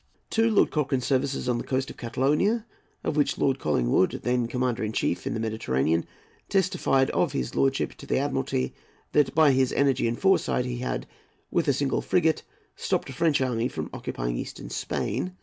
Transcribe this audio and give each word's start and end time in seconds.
2. 0.31 0.49
Lord 0.49 0.71
Cochrane's 0.71 1.05
services 1.05 1.47
on 1.47 1.59
the 1.59 1.63
coast 1.63 1.91
of 1.91 1.97
Catalonia, 1.97 2.65
of 3.03 3.15
which 3.15 3.37
Lord 3.37 3.59
Collingwood, 3.59 4.21
then 4.23 4.47
commander 4.47 4.83
in 4.83 4.93
chief 4.93 5.27
in 5.27 5.35
the 5.35 5.39
Mediterranean, 5.39 6.05
testified 6.49 7.11
of 7.11 7.33
his 7.33 7.53
lordship 7.55 7.93
to 7.97 8.07
the 8.07 8.17
Admiralty 8.17 8.73
that 9.11 9.35
by 9.35 9.51
his 9.51 9.71
energy 9.71 10.07
and 10.07 10.19
foresight 10.19 10.65
he 10.65 10.79
had, 10.79 11.05
with 11.51 11.67
a 11.67 11.73
single 11.73 12.01
frigate, 12.01 12.41
stopped 12.75 13.11
a 13.11 13.13
French 13.13 13.41
army 13.41 13.67
from 13.67 13.91
occupying 13.93 14.37
Eastern 14.37 14.71
Spain. 14.71 15.33